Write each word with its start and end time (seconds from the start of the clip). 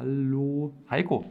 Hallo 0.00 0.72
Heiko. 0.88 1.26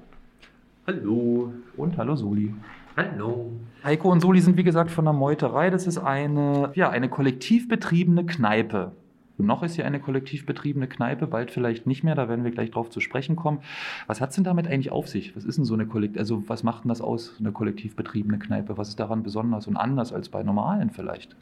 Hallo. 0.86 1.52
Und 1.76 1.98
hallo 1.98 2.16
Soli. 2.16 2.54
Hallo. 2.96 3.50
Heiko 3.84 4.12
und 4.12 4.20
Soli 4.20 4.42
sind 4.42 4.58
wie 4.58 4.64
gesagt 4.64 4.92
von 4.92 5.06
der 5.06 5.14
Meuterei. 5.14 5.72
Das 5.72 5.88
ist 5.88 5.98
eine, 5.98 6.72
ja, 6.76 6.92
eine 6.92 7.10
kollektiv 7.10 7.68
betriebene 7.68 8.28
Kneipe. 8.28 8.92
Noch 9.40 9.64
ist 9.64 9.74
hier 9.74 9.88
eine 9.88 10.00
kollektiv 10.00 10.46
betriebene 10.46 10.88
Kneipe, 10.88 11.26
bald 11.26 11.50
vielleicht 11.50 11.88
nicht 11.88 12.04
mehr, 12.04 12.14
da 12.14 12.30
werden 12.30 12.44
wir 12.44 12.52
gleich 12.52 12.70
drauf 12.70 12.92
zu 12.92 13.00
sprechen 13.00 13.36
kommen. 13.36 13.62
Was 14.06 14.22
hat 14.22 14.30
es 14.30 14.36
denn 14.36 14.44
damit 14.44 14.68
eigentlich 14.68 14.92
auf 14.92 15.08
sich? 15.08 15.36
Was 15.36 15.46
ist 15.46 15.58
denn 15.58 15.66
so 15.66 15.74
eine 15.74 15.88
Kollektiv, 15.88 16.20
also 16.20 16.44
was 16.46 16.62
macht 16.62 16.84
denn 16.84 16.90
das 16.90 17.02
aus, 17.02 17.38
eine 17.40 17.52
kollektiv 17.52 17.96
betriebene 17.96 18.38
Kneipe? 18.38 18.78
Was 18.78 18.90
ist 18.90 19.00
daran 19.00 19.24
besonders 19.24 19.66
und 19.66 19.78
anders 19.78 20.14
als 20.14 20.30
bei 20.30 20.44
normalen 20.44 20.92
vielleicht? 20.92 21.36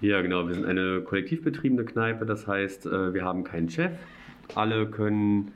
Ja, 0.00 0.22
genau, 0.22 0.46
wir 0.46 0.54
sind 0.54 0.64
eine 0.64 1.00
kollektiv 1.00 1.42
betriebene 1.42 1.84
Kneipe, 1.84 2.24
das 2.24 2.46
heißt, 2.46 2.86
äh, 2.86 3.12
wir 3.12 3.24
haben 3.24 3.42
keinen 3.42 3.68
Chef. 3.68 3.92
Alle 4.56 4.86
können 4.86 5.52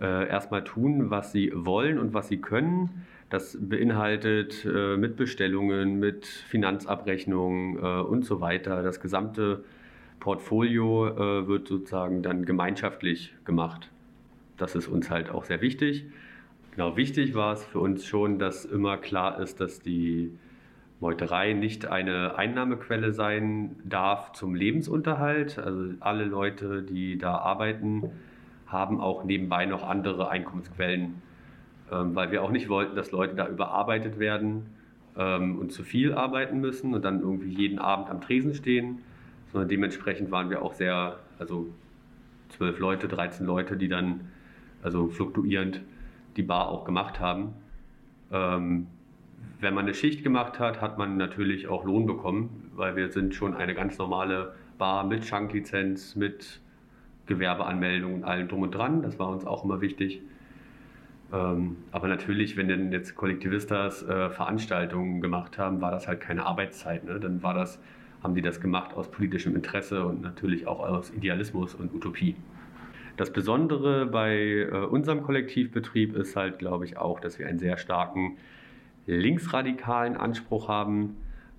äh, 0.00 0.28
erstmal 0.28 0.64
tun, 0.64 1.10
was 1.10 1.32
sie 1.32 1.52
wollen 1.54 1.98
und 1.98 2.14
was 2.14 2.28
sie 2.28 2.38
können. 2.38 3.06
Das 3.30 3.58
beinhaltet 3.60 4.64
äh, 4.64 4.96
Mitbestellungen, 4.96 5.98
mit 5.98 6.26
Finanzabrechnungen 6.26 7.78
und 7.78 8.24
so 8.24 8.40
weiter. 8.40 8.82
Das 8.82 9.00
gesamte 9.00 9.64
Portfolio 10.20 11.08
äh, 11.08 11.48
wird 11.48 11.68
sozusagen 11.68 12.22
dann 12.22 12.44
gemeinschaftlich 12.44 13.34
gemacht. 13.44 13.90
Das 14.56 14.74
ist 14.74 14.88
uns 14.88 15.10
halt 15.10 15.30
auch 15.30 15.44
sehr 15.44 15.60
wichtig. 15.60 16.06
Genau, 16.72 16.96
wichtig 16.96 17.34
war 17.34 17.52
es 17.54 17.64
für 17.64 17.80
uns 17.80 18.04
schon, 18.04 18.38
dass 18.38 18.64
immer 18.64 18.98
klar 18.98 19.40
ist, 19.40 19.60
dass 19.60 19.80
die 19.80 20.32
Meuterei 21.00 21.52
nicht 21.52 21.86
eine 21.86 22.36
Einnahmequelle 22.36 23.12
sein 23.12 23.76
darf 23.84 24.32
zum 24.32 24.54
Lebensunterhalt. 24.54 25.58
Also 25.58 25.94
alle 26.00 26.24
Leute, 26.24 26.82
die 26.82 27.18
da 27.18 27.36
arbeiten, 27.38 28.10
haben 28.66 29.00
auch 29.00 29.24
nebenbei 29.24 29.66
noch 29.66 29.88
andere 29.88 30.28
Einkommensquellen, 30.28 31.22
ähm, 31.92 32.14
weil 32.14 32.30
wir 32.32 32.42
auch 32.42 32.50
nicht 32.50 32.68
wollten, 32.68 32.96
dass 32.96 33.12
Leute 33.12 33.34
da 33.34 33.48
überarbeitet 33.48 34.18
werden 34.18 34.66
ähm, 35.16 35.58
und 35.58 35.72
zu 35.72 35.84
viel 35.84 36.12
arbeiten 36.14 36.60
müssen 36.60 36.94
und 36.94 37.04
dann 37.04 37.20
irgendwie 37.20 37.54
jeden 37.54 37.78
Abend 37.78 38.10
am 38.10 38.20
Tresen 38.20 38.54
stehen 38.54 38.98
sondern 39.52 39.68
dementsprechend 39.68 40.30
waren 40.30 40.50
wir 40.50 40.62
auch 40.62 40.74
sehr, 40.74 41.18
also 41.38 41.68
zwölf 42.50 42.78
Leute, 42.78 43.08
13 43.08 43.46
Leute, 43.46 43.76
die 43.76 43.88
dann 43.88 44.28
also 44.82 45.08
fluktuierend 45.08 45.80
die 46.36 46.42
Bar 46.42 46.68
auch 46.68 46.84
gemacht 46.84 47.20
haben. 47.20 47.54
Wenn 49.60 49.74
man 49.74 49.84
eine 49.84 49.94
Schicht 49.94 50.22
gemacht 50.22 50.60
hat, 50.60 50.80
hat 50.80 50.98
man 50.98 51.16
natürlich 51.16 51.68
auch 51.68 51.84
Lohn 51.84 52.06
bekommen, 52.06 52.70
weil 52.74 52.96
wir 52.96 53.10
sind 53.10 53.34
schon 53.34 53.54
eine 53.54 53.74
ganz 53.74 53.98
normale 53.98 54.54
Bar 54.78 55.04
mit 55.04 55.24
Schanklizenz, 55.24 56.14
mit 56.14 56.60
Gewerbeanmeldung 57.26 58.14
und 58.14 58.24
allem 58.24 58.48
drum 58.48 58.62
und 58.62 58.74
dran. 58.74 59.02
Das 59.02 59.18
war 59.18 59.28
uns 59.28 59.44
auch 59.44 59.64
immer 59.64 59.80
wichtig. 59.80 60.22
Ähm, 61.32 61.76
aber 61.90 62.08
natürlich, 62.08 62.56
wenn 62.56 62.68
denn 62.68 62.92
jetzt 62.92 63.16
Kollektivistas 63.16 64.02
äh, 64.04 64.30
Veranstaltungen 64.30 65.20
gemacht 65.20 65.58
haben, 65.58 65.80
war 65.80 65.90
das 65.90 66.06
halt 66.06 66.20
keine 66.20 66.46
Arbeitszeit. 66.46 67.04
Ne? 67.04 67.18
Dann 67.18 67.42
war 67.42 67.54
das 67.54 67.80
haben 68.22 68.34
die 68.34 68.42
das 68.42 68.60
gemacht 68.60 68.94
aus 68.94 69.10
politischem 69.10 69.54
Interesse 69.54 70.04
und 70.04 70.22
natürlich 70.22 70.66
auch 70.66 70.80
aus 70.80 71.10
Idealismus 71.10 71.74
und 71.74 71.94
Utopie. 71.94 72.36
Das 73.16 73.32
Besondere 73.32 74.06
bei 74.06 74.36
äh, 74.36 74.70
unserem 74.70 75.22
Kollektivbetrieb 75.22 76.14
ist 76.14 76.36
halt, 76.36 76.58
glaube 76.58 76.84
ich, 76.84 76.96
auch, 76.96 77.20
dass 77.20 77.38
wir 77.38 77.48
einen 77.48 77.58
sehr 77.58 77.76
starken 77.76 78.36
linksradikalen 79.16 80.16
Anspruch 80.16 80.68
haben 80.68 81.16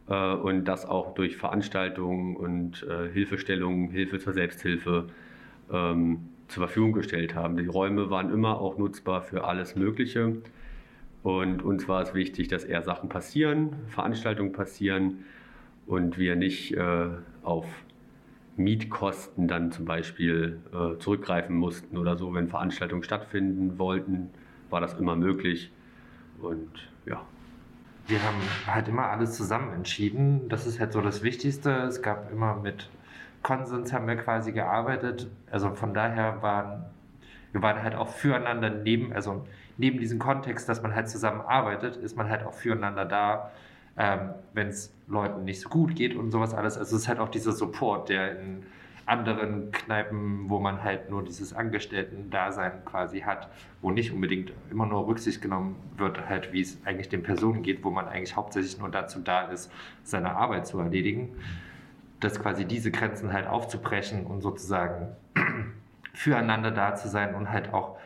äh, 0.08 0.34
und 0.34 0.66
das 0.66 0.86
auch 0.86 1.14
durch 1.14 1.38
Veranstaltungen 1.38 2.36
und 2.36 2.84
äh, 2.84 3.10
Hilfestellungen, 3.12 3.90
Hilfe 3.90 4.20
zur 4.20 4.34
Selbsthilfe 4.34 5.08
ähm, 5.72 6.30
zur 6.48 6.66
Verfügung 6.66 6.94
gestellt 6.94 7.36
haben. 7.36 7.58
Die 7.58 7.68
Räume 7.68 8.10
waren 8.10 8.32
immer 8.32 8.60
auch 8.60 8.78
nutzbar 8.78 9.22
für 9.22 9.44
alles 9.44 9.76
Mögliche. 9.76 10.38
Und 11.22 11.62
uns 11.64 11.88
war 11.88 12.02
es 12.02 12.14
wichtig, 12.14 12.48
dass 12.48 12.64
eher 12.64 12.82
Sachen 12.82 13.10
passieren, 13.10 13.76
Veranstaltungen 13.88 14.54
passieren, 14.54 15.26
und 15.90 16.20
wir 16.20 16.36
nicht 16.36 16.76
äh, 16.78 17.08
auf 17.42 17.66
Mietkosten 18.58 19.48
dann 19.48 19.72
zum 19.72 19.86
Beispiel 19.86 20.60
äh, 20.72 21.00
zurückgreifen 21.00 21.56
mussten 21.56 21.98
oder 21.98 22.16
so. 22.16 22.32
Wenn 22.32 22.48
Veranstaltungen 22.48 23.02
stattfinden 23.02 23.80
wollten, 23.80 24.30
war 24.70 24.82
das 24.82 24.94
immer 24.94 25.16
möglich. 25.16 25.72
Und 26.42 26.70
ja. 27.08 27.26
Wir 28.10 28.22
haben 28.24 28.42
halt 28.68 28.88
immer 28.90 29.10
alles 29.10 29.38
zusammen 29.38 29.74
entschieden. 29.74 30.50
Das 30.50 30.68
ist 30.68 30.80
halt 30.80 30.92
so 30.92 31.00
das 31.00 31.24
Wichtigste. 31.24 31.72
Es 31.84 32.02
gab 32.02 32.32
immer 32.32 32.56
mit 32.56 32.90
Konsens 33.44 33.94
haben 33.94 34.08
wir 34.08 34.18
quasi 34.18 34.52
gearbeitet. 34.52 35.28
Also 35.50 35.74
von 35.76 35.94
daher 35.94 36.42
waren 36.42 36.86
wir 37.52 37.62
waren 37.62 37.82
halt 37.82 37.96
auch 37.96 38.10
füreinander 38.10 38.70
neben, 38.70 39.14
also 39.14 39.48
neben 39.78 40.00
diesem 40.00 40.20
Kontext, 40.20 40.68
dass 40.70 40.84
man 40.84 40.94
halt 40.94 41.10
zusammen 41.10 41.42
arbeitet, 41.42 41.96
ist 41.96 42.18
man 42.18 42.30
halt 42.30 42.44
auch 42.44 42.54
füreinander 42.54 43.06
da 43.06 43.52
ähm, 44.00 44.34
wenn 44.54 44.70
es 44.70 44.94
Leuten 45.08 45.44
nicht 45.44 45.60
so 45.60 45.70
gut 45.70 45.96
geht 45.96 46.16
und 46.16 46.32
sowas 46.32 46.54
alles. 46.54 46.78
Also 46.78 46.96
es 46.96 47.04
ist 47.04 47.08
halt 47.10 47.20
auch 47.20 47.30
dieser 47.30 47.52
Support, 47.52 48.10
der 48.10 48.40
in 48.40 48.64
anderen 49.10 49.72
Kneipen, 49.72 50.50
wo 50.50 50.60
man 50.60 50.84
halt 50.84 51.10
nur 51.10 51.24
dieses 51.24 51.54
Angestellten-Dasein 51.54 52.86
quasi 52.86 53.22
hat, 53.22 53.50
wo 53.82 53.92
nicht 53.92 54.12
unbedingt 54.14 54.54
immer 54.72 54.86
nur 54.86 55.08
Rücksicht 55.08 55.42
genommen 55.42 55.76
wird, 55.98 56.30
halt 56.30 56.54
wie 56.54 56.62
es 56.62 56.80
eigentlich 56.86 57.10
den 57.10 57.24
Personen 57.24 57.64
geht, 57.64 57.84
wo 57.84 57.90
man 57.90 58.08
eigentlich 58.08 58.36
hauptsächlich 58.36 58.78
nur 58.78 58.90
dazu 58.90 59.20
da 59.20 59.44
ist, 59.48 59.72
seine 60.04 60.36
Arbeit 60.36 60.68
zu 60.68 60.80
erledigen, 60.80 61.36
dass 62.20 62.40
quasi 62.40 62.66
diese 62.66 62.92
Grenzen 62.92 63.34
halt 63.34 63.48
aufzubrechen 63.48 64.26
und 64.26 64.42
sozusagen 64.42 65.16
füreinander 66.14 66.72
da 66.72 66.96
zu 66.96 67.08
sein 67.08 67.34
und 67.36 67.52
halt 67.52 67.74
auch 67.74 67.98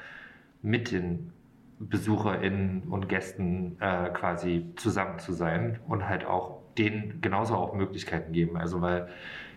mit 0.61 0.91
den 0.91 1.33
BesucherInnen 1.79 2.83
und 2.89 3.09
Gästen 3.09 3.77
äh, 3.79 4.09
quasi 4.09 4.71
zusammen 4.77 5.19
zu 5.19 5.33
sein 5.33 5.79
und 5.87 6.07
halt 6.07 6.25
auch 6.25 6.59
denen 6.77 7.21
genauso 7.21 7.55
auch 7.55 7.73
Möglichkeiten 7.73 8.31
geben. 8.31 8.57
Also 8.57 8.81
weil 8.81 9.09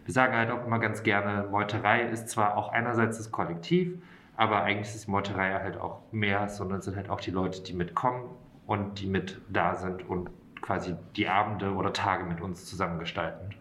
wir 0.06 0.14
sagen 0.14 0.34
halt 0.34 0.50
auch 0.50 0.64
immer 0.64 0.78
ganz 0.78 1.02
gerne, 1.02 1.48
Meuterei 1.50 2.02
ist 2.02 2.28
zwar 2.28 2.56
auch 2.56 2.72
einerseits 2.72 3.18
das 3.18 3.30
Kollektiv, 3.32 3.98
aber 4.36 4.62
eigentlich 4.62 4.94
ist 4.94 5.08
Meuterei 5.08 5.52
halt 5.52 5.76
auch 5.76 6.00
mehr, 6.12 6.48
sondern 6.48 6.80
sind 6.80 6.96
halt 6.96 7.10
auch 7.10 7.20
die 7.20 7.32
Leute, 7.32 7.62
die 7.62 7.74
mitkommen 7.74 8.30
und 8.66 9.00
die 9.00 9.06
mit 9.06 9.40
da 9.48 9.74
sind 9.74 10.08
und 10.08 10.30
quasi 10.62 10.94
die 11.16 11.28
Abende 11.28 11.74
oder 11.74 11.92
Tage 11.92 12.24
mit 12.24 12.40
uns 12.40 12.66
zusammengestalten 12.66 13.54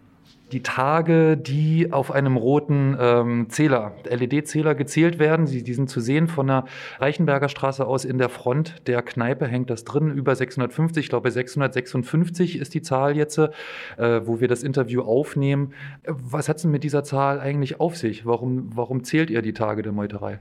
die 0.51 0.61
Tage, 0.61 1.37
die 1.37 1.91
auf 1.91 2.11
einem 2.11 2.37
roten 2.37 2.95
ähm, 2.99 3.49
Zähler, 3.49 3.93
LED-Zähler 4.07 4.75
gezählt 4.75 5.17
werden. 5.17 5.47
Sie, 5.47 5.63
die 5.63 5.73
sind 5.73 5.89
zu 5.89 5.99
sehen 5.99 6.27
von 6.27 6.47
der 6.47 6.65
Reichenberger 6.99 7.49
Straße 7.49 7.85
aus 7.85 8.05
in 8.05 8.19
der 8.19 8.29
Front 8.29 8.87
der 8.87 9.01
Kneipe 9.01 9.47
hängt 9.47 9.69
das 9.69 9.85
drin, 9.85 10.11
über 10.11 10.35
650, 10.35 11.05
ich 11.05 11.09
glaube 11.09 11.31
656 11.31 12.59
ist 12.59 12.73
die 12.73 12.81
Zahl 12.81 13.17
jetzt, 13.17 13.37
äh, 13.37 13.49
wo 13.97 14.39
wir 14.39 14.47
das 14.47 14.61
Interview 14.61 15.01
aufnehmen. 15.01 15.73
Was 16.05 16.47
hat 16.47 16.57
es 16.57 16.61
denn 16.61 16.71
mit 16.71 16.83
dieser 16.83 17.03
Zahl 17.03 17.39
eigentlich 17.39 17.79
auf 17.79 17.97
sich? 17.97 18.25
Warum, 18.25 18.69
warum 18.75 19.03
zählt 19.03 19.29
ihr 19.31 19.41
die 19.41 19.53
Tage 19.53 19.81
der 19.81 19.91
Meuterei? 19.91 20.39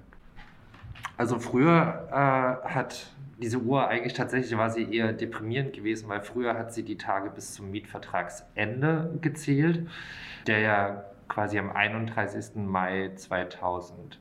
Also 1.17 1.39
früher 1.39 2.09
äh, 2.11 2.69
hat 2.69 3.15
diese 3.45 3.59
Uhr 3.59 3.89
eigentlich 3.89 4.15
tatsächlich 4.15 4.57
war 4.57 4.71
sie 4.71 4.91
eher 4.91 5.13
deprimierend 5.13 5.75
gewesen, 5.75 6.09
weil 6.09 6.23
früher 6.23 6.55
hat 6.55 6.73
sie 6.73 6.83
die 6.83 6.97
Tage 6.97 7.29
bis 7.29 7.53
zum 7.53 7.71
Mietvertragsende 7.71 9.19
gezählt, 9.21 9.87
der 10.47 10.61
ja 10.61 11.05
quasi 11.29 11.59
am 11.59 11.71
31. 11.71 12.57
Mai 12.57 13.11
2000 13.15 14.19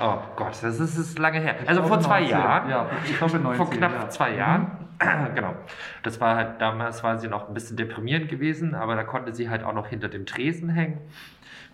Oh 0.00 0.20
Gott, 0.36 0.56
das 0.62 0.80
ist, 0.80 0.96
ist 0.96 1.18
lange 1.18 1.38
her. 1.38 1.56
Also 1.66 1.82
vor 1.82 2.00
zwei 2.00 2.20
19, 2.20 2.38
Jahren. 2.38 2.70
Ja, 2.70 2.90
ich 3.04 3.18
glaube 3.18 3.38
19, 3.38 3.56
vor 3.58 3.70
knapp 3.70 3.92
ja. 3.92 4.08
zwei 4.08 4.34
Jahren. 4.36 4.62
Mhm. 5.02 5.34
genau. 5.34 5.54
Das 6.02 6.18
war 6.18 6.36
halt, 6.36 6.62
damals 6.62 7.04
war 7.04 7.18
sie 7.18 7.28
noch 7.28 7.48
ein 7.48 7.52
bisschen 7.52 7.76
deprimierend 7.76 8.30
gewesen, 8.30 8.74
aber 8.74 8.96
da 8.96 9.04
konnte 9.04 9.34
sie 9.34 9.50
halt 9.50 9.64
auch 9.64 9.74
noch 9.74 9.88
hinter 9.88 10.08
dem 10.08 10.24
Tresen 10.24 10.70
hängen. 10.70 10.98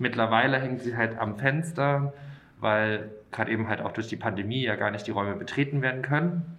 Mittlerweile 0.00 0.58
hängt 0.58 0.82
sie 0.82 0.96
halt 0.96 1.16
am 1.16 1.36
Fenster, 1.36 2.12
weil 2.58 3.12
gerade 3.30 3.52
eben 3.52 3.68
halt 3.68 3.82
auch 3.82 3.92
durch 3.92 4.08
die 4.08 4.16
Pandemie 4.16 4.64
ja 4.64 4.74
gar 4.74 4.90
nicht 4.90 5.06
die 5.06 5.12
Räume 5.12 5.36
betreten 5.36 5.80
werden 5.80 6.02
können. 6.02 6.57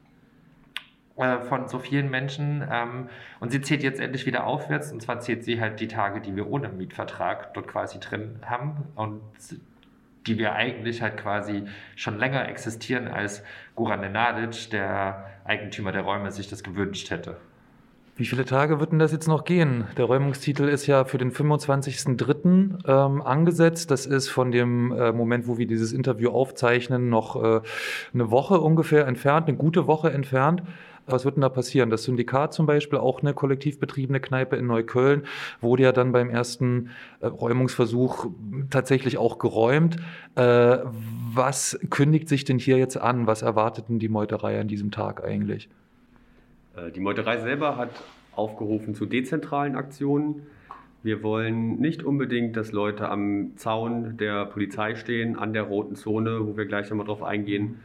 Äh, 1.20 1.42
von 1.42 1.68
so 1.68 1.80
vielen 1.80 2.10
Menschen. 2.10 2.66
Ähm, 2.72 3.10
und 3.42 3.52
sie 3.52 3.60
zählt 3.60 3.84
jetzt 3.84 4.00
endlich 4.00 4.26
wieder 4.26 4.46
aufwärts. 4.46 4.94
Und 4.94 5.02
zwar 5.02 5.20
zählt 5.20 5.44
sie 5.44 5.60
halt 5.60 5.82
die 5.82 5.90
Tage, 5.90 6.22
die 6.22 6.34
wir 6.34 6.50
ohne 6.50 6.70
Mietvertrag 6.70 7.54
dort 7.54 7.68
quasi 7.68 8.00
drin 8.00 8.40
haben. 8.46 8.86
Und 8.96 9.22
die 10.28 10.38
wir 10.38 10.54
eigentlich 10.54 11.02
halt 11.02 11.18
quasi 11.18 11.64
schon 11.98 12.18
länger 12.18 12.48
existieren, 12.48 13.10
als 13.10 13.44
Goran 13.76 14.00
Nenadic, 14.00 14.70
der 14.70 15.26
Eigentümer 15.44 15.92
der 15.92 16.04
Räume, 16.04 16.32
sich 16.32 16.48
das 16.48 16.64
gewünscht 16.64 17.10
hätte. 17.10 17.36
Wie 18.16 18.26
viele 18.26 18.46
Tage 18.46 18.80
wird 18.80 18.92
denn 18.92 19.00
das 19.00 19.12
jetzt 19.12 19.28
noch 19.28 19.44
gehen? 19.44 19.88
Der 19.98 20.06
Räumungstitel 20.06 20.70
ist 20.70 20.88
ja 20.88 21.04
für 21.04 21.18
den 21.18 21.32
25.03. 21.32 22.88
Ähm, 22.88 23.22
angesetzt. 23.22 23.92
Das 23.92 24.06
ist 24.06 24.30
von 24.30 24.52
dem 24.52 24.92
äh, 24.92 25.12
Moment, 25.12 25.48
wo 25.48 25.58
wir 25.58 25.68
dieses 25.68 25.92
Interview 25.92 26.30
aufzeichnen, 26.30 27.10
noch 27.10 27.42
äh, 27.42 27.62
eine 28.14 28.32
Woche 28.32 28.60
ungefähr 28.60 29.08
entfernt, 29.08 29.48
eine 29.48 29.58
gute 29.58 29.88
Woche 29.88 30.12
entfernt. 30.12 30.64
Was 31.12 31.26
wird 31.26 31.36
denn 31.36 31.42
da 31.42 31.50
passieren? 31.50 31.90
Das 31.90 32.04
Syndikat 32.04 32.54
zum 32.54 32.66
Beispiel, 32.66 33.00
auch 33.00 33.22
eine 33.22 33.34
kollektiv 33.34 33.80
betriebene 33.80 34.20
Kneipe 34.20 34.56
in 34.56 34.68
Neukölln, 34.68 35.24
wurde 35.62 35.84
ja 35.84 35.92
dann 35.92 36.12
beim 36.12 36.30
ersten 36.30 36.92
äh, 37.20 37.28
Räumungsversuch 37.28 38.28
tatsächlich 38.70 39.18
auch 39.18 39.40
geräumt. 39.40 39.98
Äh, 40.36 40.78
was 41.34 41.80
kündigt 41.90 42.30
sich 42.30 42.46
denn 42.46 42.60
hier 42.60 42.78
jetzt 42.78 42.98
an? 42.98 43.28
Was 43.28 43.42
erwartet 43.42 43.90
denn 43.90 44.00
die 44.00 44.10
Meuterei 44.10 44.60
an 44.60 44.68
diesem 44.68 44.92
Tag 44.92 45.24
eigentlich? 45.24 45.70
Äh, 46.76 46.92
die 46.92 47.00
Meuterei 47.00 47.40
selber 47.40 47.78
hat 47.78 47.92
aufgerufen 48.36 48.96
zu 48.96 49.06
dezentralen 49.06 49.76
Aktionen. 49.76 50.44
Wir 51.02 51.24
wollen 51.24 51.80
nicht 51.80 52.04
unbedingt, 52.04 52.58
dass 52.58 52.74
Leute 52.74 53.10
am 53.10 53.54
Zaun 53.56 54.18
der 54.18 54.46
Polizei 54.46 54.96
stehen, 54.96 55.38
an 55.38 55.54
der 55.54 55.64
roten 55.64 55.96
Zone, 55.96 56.46
wo 56.46 56.58
wir 56.58 56.66
gleich 56.66 56.90
nochmal 56.90 57.06
drauf 57.06 57.24
eingehen, 57.24 57.80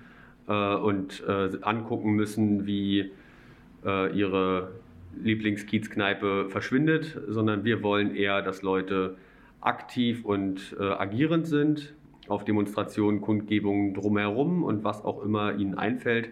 und 0.52 1.22
äh, 1.26 1.50
angucken 1.62 2.12
müssen, 2.12 2.66
wie 2.66 3.12
äh, 3.84 4.16
ihre 4.16 4.72
Lieblingskiezkneipe 5.22 6.48
verschwindet, 6.48 7.18
sondern 7.28 7.64
wir 7.64 7.82
wollen 7.82 8.14
eher, 8.14 8.42
dass 8.42 8.62
Leute 8.62 9.16
aktiv 9.60 10.24
und 10.24 10.76
äh, 10.78 10.82
agierend 10.82 11.46
sind 11.46 11.94
auf 12.28 12.44
Demonstrationen, 12.44 13.20
Kundgebungen 13.20 13.94
drumherum 13.94 14.62
und 14.62 14.84
was 14.84 15.04
auch 15.04 15.22
immer 15.22 15.54
ihnen 15.54 15.76
einfällt, 15.76 16.30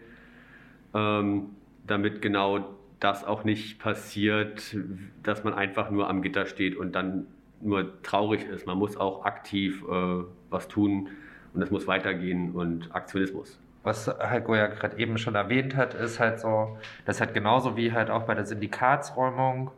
ähm, 0.95 1.51
damit 1.87 2.23
genau 2.23 2.77
das 3.01 3.25
auch 3.25 3.45
nicht 3.45 3.79
passiert, 3.79 4.77
dass 5.23 5.45
man 5.45 5.55
einfach 5.55 5.91
nur 5.91 6.09
am 6.09 6.23
Gitter 6.23 6.47
steht 6.47 6.77
und 6.77 6.95
dann 6.95 7.27
nur 7.61 8.03
traurig 8.03 8.45
ist. 8.45 8.67
Man 8.67 8.79
muss 8.79 8.97
auch 8.97 9.25
aktiv 9.25 9.83
äh, 9.89 10.25
was 10.51 10.69
tun 10.69 11.09
und 11.55 11.63
es 11.63 11.71
muss 11.71 11.87
weitergehen 11.87 12.53
und 12.53 12.95
Aktionismus 12.95 13.59
was 13.83 14.09
Heiko 14.09 14.55
ja 14.55 14.69
gerade 14.69 14.99
eben 14.99 15.19
schon 15.19 15.35
erwähnt 15.35 15.77
hat, 15.77 15.95
ist 15.95 16.21
halt 16.21 16.41
so, 16.41 16.79
das 17.05 17.21
hat 17.21 17.35
genauso 17.35 17.77
wie 17.77 17.93
halt 17.93 18.11
auch 18.11 18.23
bei 18.23 18.35
der 18.35 18.47
Syndikatsräumung 18.47 19.71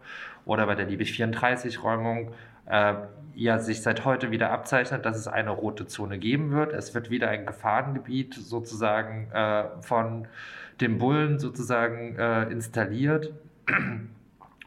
oder 0.44 0.66
bei 0.66 0.74
der 0.74 0.86
Liebig 0.86 1.12
34 1.12 1.82
Räumung 1.82 2.32
äh, 2.66 2.94
ja 3.34 3.58
sich 3.58 3.82
seit 3.82 4.04
heute 4.04 4.30
wieder 4.30 4.50
abzeichnet, 4.50 5.04
dass 5.04 5.16
es 5.16 5.28
eine 5.28 5.50
rote 5.50 5.86
Zone 5.86 6.18
geben 6.18 6.52
wird. 6.52 6.72
Es 6.72 6.94
wird 6.94 7.10
wieder 7.10 7.28
ein 7.28 7.46
Gefahrengebiet 7.46 8.34
sozusagen 8.34 9.30
äh, 9.32 9.64
von 9.80 10.28
dem 10.80 10.98
Bullen 10.98 11.38
sozusagen 11.38 12.16
äh, 12.16 12.44
installiert, 12.44 13.32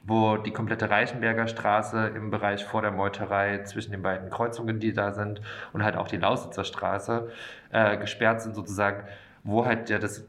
wo 0.05 0.37
die 0.37 0.51
komplette 0.51 0.89
Reichenberger 0.89 1.47
Straße 1.47 2.11
im 2.15 2.31
Bereich 2.31 2.65
vor 2.65 2.81
der 2.81 2.91
Meuterei 2.91 3.63
zwischen 3.63 3.91
den 3.91 4.01
beiden 4.01 4.29
Kreuzungen, 4.29 4.79
die 4.79 4.93
da 4.93 5.11
sind, 5.11 5.41
und 5.73 5.83
halt 5.83 5.97
auch 5.97 6.07
die 6.07 6.17
Lausitzer 6.17 6.63
Straße 6.63 7.29
äh, 7.71 7.97
gesperrt 7.97 8.41
sind 8.41 8.55
sozusagen 8.55 9.03
wo 9.47 9.65
halt 9.65 9.89
ja 9.89 9.97
das, 9.97 10.25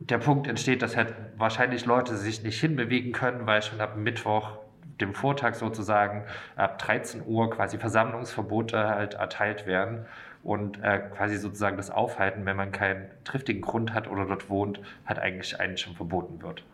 der 0.00 0.18
Punkt 0.18 0.48
entsteht, 0.48 0.82
dass 0.82 0.96
halt 0.96 1.14
wahrscheinlich 1.38 1.86
Leute 1.86 2.16
sich 2.16 2.42
nicht 2.42 2.60
hinbewegen 2.60 3.12
können, 3.12 3.46
weil 3.46 3.62
schon 3.62 3.80
ab 3.80 3.96
Mittwoch, 3.96 4.58
dem 5.00 5.14
Vortag 5.14 5.54
sozusagen, 5.54 6.24
ab 6.56 6.78
13 6.78 7.22
Uhr 7.26 7.48
quasi 7.50 7.78
Versammlungsverbote 7.78 8.88
halt 8.88 9.14
erteilt 9.14 9.66
werden 9.66 10.06
und 10.42 10.82
äh, 10.82 10.98
quasi 11.16 11.36
sozusagen 11.36 11.76
das 11.76 11.90
Aufhalten, 11.90 12.44
wenn 12.44 12.56
man 12.56 12.72
keinen 12.72 13.06
triftigen 13.22 13.62
Grund 13.62 13.94
hat 13.94 14.10
oder 14.10 14.26
dort 14.26 14.50
wohnt, 14.50 14.80
halt 15.06 15.20
eigentlich 15.20 15.58
einen 15.60 15.78
schon 15.78 15.94
verboten 15.94 16.42
wird. 16.42 16.64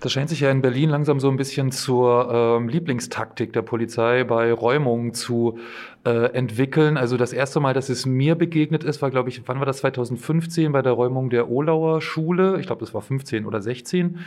Das 0.00 0.12
scheint 0.12 0.28
sich 0.28 0.40
ja 0.40 0.50
in 0.50 0.62
Berlin 0.62 0.90
langsam 0.90 1.18
so 1.18 1.28
ein 1.28 1.36
bisschen 1.36 1.72
zur 1.72 2.30
ähm, 2.32 2.68
Lieblingstaktik 2.68 3.52
der 3.52 3.62
Polizei 3.62 4.22
bei 4.22 4.52
Räumungen 4.52 5.12
zu 5.12 5.58
äh, 6.04 6.32
entwickeln. 6.32 6.96
Also 6.96 7.16
das 7.16 7.32
erste 7.32 7.60
Mal, 7.60 7.74
dass 7.74 7.88
es 7.88 8.06
mir 8.06 8.36
begegnet 8.36 8.84
ist, 8.84 9.02
war, 9.02 9.10
glaube 9.10 9.28
ich, 9.30 9.42
wann 9.46 9.58
war 9.58 9.66
das 9.66 9.78
2015 9.78 10.70
bei 10.70 10.80
der 10.80 10.92
Räumung 10.92 11.28
der 11.28 11.50
Olauer 11.50 12.00
Schule? 12.00 12.58
Ich 12.60 12.66
glaube, 12.66 12.80
das 12.80 12.94
war 12.94 13.02
15 13.02 13.44
oder 13.44 13.60
16, 13.60 14.18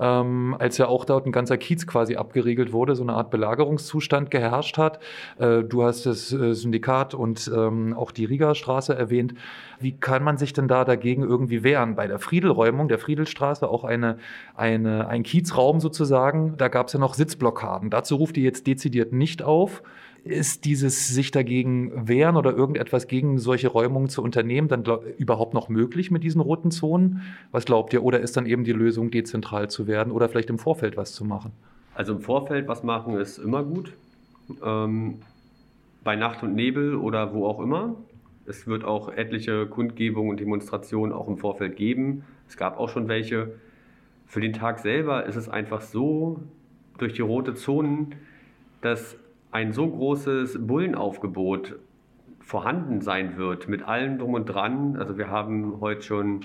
ähm, 0.00 0.56
als 0.58 0.78
ja 0.78 0.88
auch 0.88 1.04
dort 1.04 1.26
ein 1.26 1.32
ganzer 1.32 1.58
Kiez 1.58 1.86
quasi 1.86 2.16
abgeriegelt 2.16 2.72
wurde, 2.72 2.96
so 2.96 3.02
eine 3.02 3.12
Art 3.12 3.30
Belagerungszustand 3.30 4.30
geherrscht 4.30 4.78
hat. 4.78 4.98
Äh, 5.38 5.62
du 5.62 5.84
hast 5.84 6.06
das 6.06 6.32
äh, 6.32 6.54
Syndikat 6.54 7.14
und 7.14 7.50
ähm, 7.54 7.94
auch 7.94 8.10
die 8.10 8.24
Riga-Straße 8.24 8.94
erwähnt. 8.94 9.34
Wie 9.78 9.92
kann 9.92 10.24
man 10.24 10.38
sich 10.38 10.52
denn 10.52 10.66
da 10.66 10.84
dagegen 10.84 11.22
irgendwie 11.22 11.62
wehren? 11.62 11.94
Bei 11.94 12.08
der 12.08 12.18
Friedelräumung, 12.18 12.88
der 12.88 12.98
Friedelstraße, 12.98 13.68
auch 13.68 13.84
eine, 13.84 14.18
eine, 14.56 15.08
ein 15.08 15.22
Kiezraum 15.22 15.80
sozusagen, 15.80 16.56
da 16.56 16.68
gab 16.68 16.88
es 16.88 16.94
ja 16.94 17.00
noch 17.00 17.14
Sitzblockaden. 17.14 17.90
Dazu 17.90 18.16
ruft 18.16 18.36
ihr 18.36 18.44
jetzt 18.44 18.66
dezidiert 18.66 19.12
nicht 19.12 19.42
auf. 19.42 19.82
Ist 20.24 20.64
dieses 20.64 21.08
sich 21.08 21.32
dagegen 21.32 22.08
wehren 22.08 22.36
oder 22.36 22.54
irgendetwas 22.54 23.08
gegen 23.08 23.38
solche 23.38 23.68
Räumungen 23.68 24.08
zu 24.08 24.22
unternehmen 24.22 24.68
dann 24.68 24.84
überhaupt 25.18 25.52
noch 25.52 25.68
möglich 25.68 26.12
mit 26.12 26.22
diesen 26.22 26.40
roten 26.40 26.70
Zonen? 26.70 27.22
Was 27.50 27.64
glaubt 27.64 27.92
ihr? 27.92 28.04
Oder 28.04 28.20
ist 28.20 28.36
dann 28.36 28.46
eben 28.46 28.62
die 28.62 28.72
Lösung, 28.72 29.10
dezentral 29.10 29.68
zu 29.68 29.88
werden 29.88 30.12
oder 30.12 30.28
vielleicht 30.28 30.50
im 30.50 30.58
Vorfeld 30.58 30.96
was 30.96 31.12
zu 31.12 31.24
machen? 31.24 31.52
Also 31.94 32.12
im 32.12 32.20
Vorfeld 32.20 32.68
was 32.68 32.84
machen 32.84 33.16
ist 33.16 33.38
immer 33.38 33.64
gut. 33.64 33.94
Ähm, 34.64 35.18
bei 36.04 36.16
Nacht 36.16 36.42
und 36.42 36.54
Nebel 36.54 36.94
oder 36.94 37.34
wo 37.34 37.46
auch 37.46 37.60
immer. 37.60 37.96
Es 38.46 38.66
wird 38.66 38.84
auch 38.84 39.12
etliche 39.12 39.66
Kundgebungen 39.66 40.30
und 40.30 40.40
Demonstrationen 40.40 41.12
auch 41.12 41.28
im 41.28 41.38
Vorfeld 41.38 41.76
geben. 41.76 42.24
Es 42.48 42.56
gab 42.56 42.78
auch 42.78 42.88
schon 42.88 43.08
welche. 43.08 43.54
Für 44.26 44.40
den 44.40 44.52
Tag 44.52 44.78
selber 44.78 45.26
ist 45.26 45.36
es 45.36 45.48
einfach 45.48 45.82
so, 45.82 46.40
durch 46.98 47.14
die 47.14 47.22
rote 47.22 47.54
Zonen, 47.54 48.14
dass 48.80 49.16
ein 49.52 49.72
so 49.72 49.86
großes 49.88 50.66
Bullenaufgebot 50.66 51.76
vorhanden 52.40 53.00
sein 53.02 53.36
wird, 53.36 53.68
mit 53.68 53.82
allem 53.86 54.18
drum 54.18 54.34
und 54.34 54.46
dran. 54.46 54.96
Also 54.96 55.16
wir 55.16 55.28
haben 55.30 55.80
heute 55.80 56.02
schon 56.02 56.40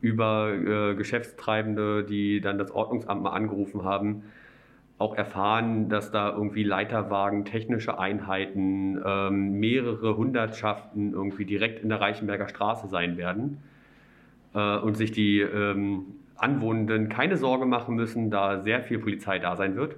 über 0.00 0.52
äh, 0.52 0.94
Geschäftstreibende, 0.94 2.04
die 2.04 2.40
dann 2.40 2.56
das 2.56 2.70
Ordnungsamt 2.70 3.22
mal 3.22 3.30
angerufen 3.30 3.84
haben, 3.84 4.22
auch 4.98 5.16
erfahren, 5.16 5.88
dass 5.88 6.10
da 6.10 6.32
irgendwie 6.32 6.62
Leiterwagen, 6.62 7.44
technische 7.44 7.98
Einheiten, 7.98 9.00
ähm, 9.04 9.58
mehrere 9.58 10.16
Hundertschaften 10.16 11.12
irgendwie 11.12 11.44
direkt 11.44 11.82
in 11.82 11.88
der 11.88 12.00
Reichenberger 12.00 12.48
Straße 12.48 12.88
sein 12.88 13.16
werden 13.16 13.58
äh, 14.54 14.78
und 14.78 14.96
sich 14.96 15.10
die 15.10 15.40
ähm, 15.40 16.06
Anwohnenden 16.36 17.08
keine 17.08 17.36
Sorge 17.36 17.66
machen 17.66 17.96
müssen, 17.96 18.30
da 18.30 18.60
sehr 18.60 18.82
viel 18.82 19.00
Polizei 19.00 19.40
da 19.40 19.56
sein 19.56 19.74
wird. 19.74 19.96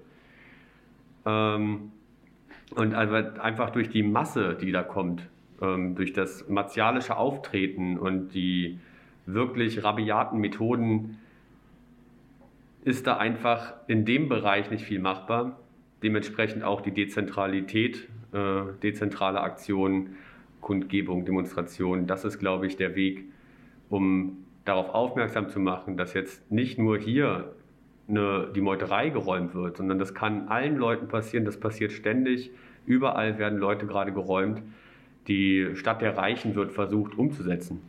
Ähm, 1.27 1.93
und 2.75 2.95
einfach 2.95 3.71
durch 3.71 3.91
die 3.91 4.03
Masse, 4.03 4.57
die 4.61 4.73
da 4.73 4.83
kommt, 4.83 5.29
ähm, 5.61 5.95
durch 5.95 6.13
das 6.13 6.49
martialische 6.49 7.17
Auftreten 7.17 7.99
und 7.99 8.31
die 8.35 8.79
wirklich 9.27 9.83
rabiaten 9.83 10.39
Methoden, 10.39 11.19
ist 12.85 13.07
da 13.07 13.19
einfach 13.19 13.75
in 13.87 14.05
dem 14.05 14.29
Bereich 14.29 14.71
nicht 14.71 14.85
viel 14.85 15.01
machbar. 15.01 15.59
Dementsprechend 16.03 16.65
auch 16.65 16.81
die 16.81 16.93
Dezentralität, 16.93 18.09
äh, 18.33 18.63
dezentrale 18.83 19.41
Aktionen, 19.41 20.17
Kundgebung, 20.61 21.25
Demonstrationen, 21.25 22.07
das 22.07 22.25
ist, 22.25 22.39
glaube 22.39 22.67
ich, 22.67 22.77
der 22.77 22.95
Weg, 22.95 23.25
um 23.89 24.45
darauf 24.65 24.91
aufmerksam 24.91 25.49
zu 25.49 25.59
machen, 25.59 25.97
dass 25.97 26.15
jetzt 26.15 26.51
nicht 26.51 26.79
nur 26.79 26.99
hier 26.99 27.53
eine, 28.11 28.49
die 28.55 28.61
Meuterei 28.61 29.09
geräumt 29.11 29.55
wird, 29.55 29.79
sondern 29.79 29.99
das 29.99 30.15
kann 30.15 30.49
allen 30.49 30.77
Leuten 30.77 31.09
passieren, 31.09 31.45
das 31.45 31.59
passiert 31.59 31.93
ständig. 31.93 32.51
Überall 32.87 33.39
werden 33.39 33.59
Leute 33.59 33.87
gerade 33.87 34.13
geräumt. 34.13 34.63
Die 35.29 35.71
Stadt 35.75 36.03
der 36.03 36.17
Reichen 36.17 36.55
wird 36.55 36.73
versucht 36.73 37.17
umzusetzen. 37.17 37.83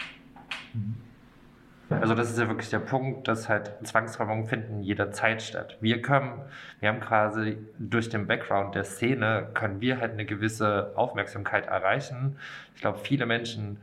Also 1.90 2.16
das 2.16 2.30
ist 2.30 2.40
ja 2.40 2.48
wirklich 2.48 2.70
der 2.70 2.80
Punkt, 2.80 3.28
dass 3.28 3.50
halt 3.50 3.74
Zwangsräumungen 3.84 4.46
finden 4.46 4.82
jederzeit 4.82 5.42
statt. 5.42 5.78
Wir 5.82 6.02
können, 6.02 6.42
wir 6.80 6.90
haben 6.90 7.02
quasi 7.02 7.58
durch 7.80 8.08
den 8.08 8.28
Background 8.28 8.76
der 8.76 8.86
Szene, 8.86 9.50
können 9.54 9.82
wir 9.82 10.00
halt 10.00 10.14
eine 10.14 10.26
gewisse 10.26 10.94
Aufmerksamkeit 10.96 11.68
erreichen. 11.68 12.38
Ich 12.76 12.82
glaube, 12.82 13.00
viele 13.00 13.26
Menschen 13.26 13.78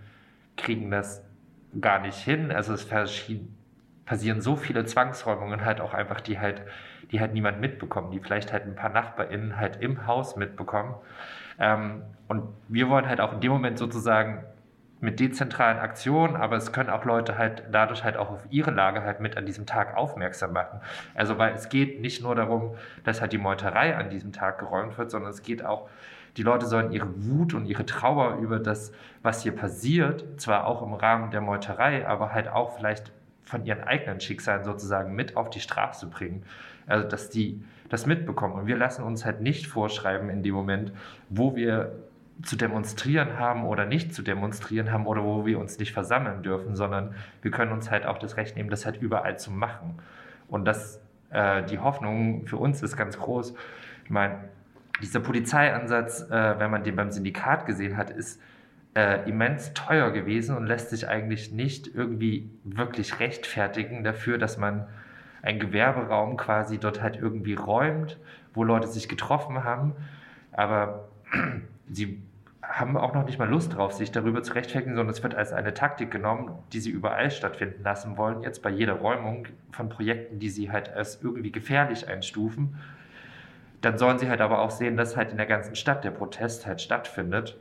kriegen 0.57 0.91
das 0.91 1.23
gar 1.81 2.01
nicht 2.01 2.19
hin. 2.19 2.51
Also 2.51 2.73
es 2.73 2.85
passieren 4.09 4.41
so 4.41 4.57
viele 4.57 4.87
Zwangsräumungen 4.87 5.67
halt 5.67 5.83
auch 5.83 5.93
einfach, 5.93 6.23
die 6.23 6.39
halt, 6.41 6.63
die 7.13 7.21
halt 7.21 7.35
niemand 7.35 7.61
mitbekommen, 7.61 8.11
die 8.11 8.21
vielleicht 8.21 8.55
halt 8.55 8.65
ein 8.65 8.75
paar 8.75 8.89
NachbarInnen 8.89 9.59
halt 9.59 9.83
im 9.83 10.07
Haus 10.07 10.35
mitbekommen. 10.35 10.95
Ähm, 11.59 12.03
und 12.27 12.45
wir 12.69 12.89
wollen 12.89 13.07
halt 13.07 13.21
auch 13.21 13.35
in 13.35 13.41
dem 13.41 13.53
Moment 13.53 13.79
sozusagen 13.79 14.45
mit 15.01 15.21
dezentralen 15.21 15.79
Aktionen, 15.79 16.37
aber 16.37 16.57
es 16.57 16.73
können 16.73 16.89
auch 16.89 17.05
Leute 17.05 17.37
halt 17.37 17.65
dadurch 17.71 18.03
halt 18.03 18.17
auch 18.17 18.31
auf 18.31 18.47
ihre 18.49 18.71
Lage 18.71 19.03
halt 19.03 19.21
mit 19.21 19.37
an 19.37 19.45
diesem 19.45 19.67
Tag 19.67 19.95
aufmerksam 19.95 20.55
machen. 20.55 20.81
Also 21.15 21.39
weil 21.39 21.53
es 21.53 21.69
geht 21.69 22.01
nicht 22.01 22.23
nur 22.23 22.35
darum, 22.35 22.77
dass 23.05 23.21
halt 23.21 23.33
die 23.33 23.39
Meuterei 23.39 23.95
an 23.95 24.09
diesem 24.09 24.33
Tag 24.33 24.59
geräumt 24.59 24.97
wird, 24.97 25.11
sondern 25.11 25.31
es 25.31 25.43
geht 25.43 25.65
auch, 25.65 25.89
die 26.39 26.43
Leute 26.43 26.65
sollen 26.65 26.93
ihre 26.93 27.09
Wut 27.27 27.53
und 27.53 27.67
ihre 27.67 27.85
Trauer 27.85 28.39
über 28.39 28.59
das, 28.59 28.91
was 29.23 29.43
hier 29.43 29.55
passiert, 29.55 30.41
zwar 30.41 30.67
auch 30.67 30.81
im 30.83 30.95
Rahmen 30.95 31.31
der 31.31 31.43
Meuterei, 31.43 32.07
aber 32.09 32.33
halt 32.33 32.49
auch 32.49 32.77
vielleicht 32.77 33.13
von 33.49 33.65
ihren 33.65 33.83
eigenen 33.83 34.21
Schicksalen 34.21 34.65
sozusagen 34.65 35.15
mit 35.15 35.37
auf 35.37 35.51
die 35.51 35.61
Straße 35.61 36.07
bringen. 36.07 36.45
Also 36.87 37.09
dass 37.09 37.31
die 37.31 37.63
das 37.89 38.07
mitbekommen. 38.07 38.55
Und 38.55 38.67
wir 38.67 38.77
lassen 38.77 39.03
uns 39.03 39.25
halt 39.25 39.41
nicht 39.41 39.67
vorschreiben 39.67 40.29
in 40.29 40.43
dem 40.43 40.55
Moment, 40.55 40.93
wo 41.31 41.57
wir 41.57 41.93
zu 42.43 42.57
demonstrieren 42.57 43.39
haben 43.39 43.65
oder 43.65 43.85
nicht 43.85 44.15
zu 44.15 44.23
demonstrieren 44.23 44.93
haben 44.93 45.07
oder 45.07 45.25
wo 45.25 45.45
wir 45.45 45.59
uns 45.59 45.79
nicht 45.79 45.93
versammeln 45.93 46.43
dürfen, 46.43 46.77
sondern 46.77 47.15
wir 47.43 47.51
können 47.51 47.73
uns 47.73 47.91
halt 47.91 48.07
auch 48.07 48.19
das 48.19 48.37
Recht 48.37 48.57
nehmen, 48.57 48.71
das 48.71 48.87
halt 48.87 49.01
überall 49.01 49.39
zu 49.39 49.51
machen. 49.51 49.99
Und 50.47 50.65
das, 50.65 51.01
äh, 51.31 51.65
die 51.65 51.79
Hoffnung 51.79 52.47
für 52.47 52.57
uns 52.57 52.83
ist 52.83 52.97
ganz 52.97 53.19
groß. 53.19 53.55
Ich 54.05 54.11
meine, 54.11 54.45
dieser 55.03 55.21
Polizeiansatz, 55.21 56.23
äh, 56.31 56.59
wenn 56.59 56.71
man 56.71 56.85
den 56.85 56.95
beim 56.95 57.11
Syndikat 57.11 57.67
gesehen 57.67 57.97
hat, 57.97 58.11
ist 58.11 58.41
äh, 58.95 59.29
immens 59.29 59.73
teuer 59.75 60.11
gewesen 60.11 60.57
und 60.57 60.67
lässt 60.67 60.91
sich 60.91 61.09
eigentlich 61.09 61.53
nicht 61.53 61.95
irgendwie 61.95 62.51
wirklich 62.65 63.21
rechtfertigen 63.21 64.05
dafür, 64.05 64.39
dass 64.39 64.59
man 64.59 64.87
einen 65.43 65.61
Gewerberaum 65.61 66.37
quasi 66.37 66.79
dort 66.79 67.03
halt 67.03 67.17
irgendwie 67.17 67.55
räumt, 67.55 68.19
wo 68.55 68.65
Leute 68.65 68.89
sich 68.89 69.09
getroffen 69.09 69.65
haben. 69.65 69.95
Aber 70.53 71.09
sie 71.89 72.23
haben 72.63 72.97
auch 72.97 73.15
noch 73.15 73.25
nicht 73.25 73.39
mal 73.39 73.49
Lust 73.49 73.75
drauf, 73.75 73.93
sich 73.93 74.13
darüber 74.13 74.43
zu 74.43 74.53
rechtfertigen, 74.53 74.95
sondern 74.95 75.15
es 75.15 75.23
wird 75.23 75.35
als 75.35 75.53
eine 75.53 75.73
Taktik 75.73 76.11
genommen, 76.11 76.51
die 76.73 76.81
sie 76.81 76.91
überall 76.91 77.31
stattfinden 77.31 77.83
lassen 77.83 78.17
wollen, 78.17 78.43
jetzt 78.43 78.63
bei 78.63 78.71
jeder 78.71 78.95
Räumung 78.95 79.47
von 79.73 79.89
Projekten, 79.89 80.39
die 80.39 80.51
sie 80.51 80.71
halt 80.71 80.93
als 80.93 81.23
irgendwie 81.23 81.51
gefährlich 81.51 82.09
einstufen. 82.09 82.77
Dann 83.81 83.97
sollen 83.97 84.19
sie 84.19 84.29
halt 84.29 84.41
aber 84.41 84.61
auch 84.61 84.71
sehen, 84.71 84.97
dass 84.97 85.17
halt 85.17 85.31
in 85.31 85.37
der 85.37 85.47
ganzen 85.47 85.77
Stadt 85.77 86.05
der 86.05 86.11
Protest 86.11 86.67
halt 86.67 86.81
stattfindet 86.81 87.57